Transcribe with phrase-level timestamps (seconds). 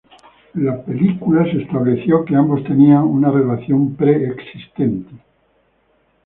[0.55, 5.11] En la película se estableció que ambos tenían una relación pre-existente.